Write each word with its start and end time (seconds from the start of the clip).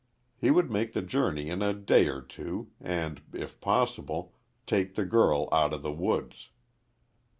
He 0.35 0.49
would 0.49 0.71
make 0.71 0.93
the 0.93 1.03
journey 1.03 1.47
in 1.51 1.61
a 1.61 1.75
day 1.75 2.07
or 2.07 2.23
two, 2.23 2.71
and, 2.81 3.21
if 3.33 3.61
possible, 3.61 4.33
take 4.65 4.95
the 4.95 5.05
girl 5.05 5.47
out 5.51 5.73
of 5.73 5.83
the 5.83 5.91
woods. 5.93 6.49